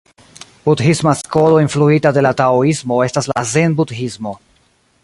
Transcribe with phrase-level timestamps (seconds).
[0.69, 4.35] Budhisma skolo influita de la taoismo estas la zen-budhismo.